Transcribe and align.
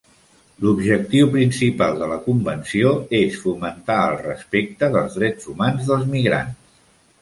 L'objectiu 0.61 1.29
principal 1.35 1.99
de 2.01 2.07
la 2.13 2.17
convenció 2.25 2.95
és 3.21 3.39
fomentar 3.45 4.01
el 4.09 4.21
respecte 4.27 4.93
dels 4.99 5.23
drets 5.23 5.51
humans 5.55 5.91
dels 5.93 6.15
migrants. 6.21 6.63